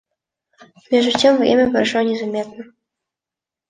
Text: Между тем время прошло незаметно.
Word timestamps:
Между 0.89 1.11
тем 1.11 1.37
время 1.37 1.69
прошло 1.69 2.01
незаметно. 2.01 2.73